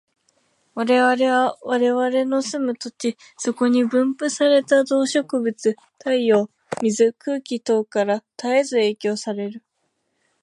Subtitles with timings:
[0.73, 6.49] 我々は我々の住む土地、そこに分布された動植物、太陽、
[6.81, 9.63] 水、空気等から絶えず影響される。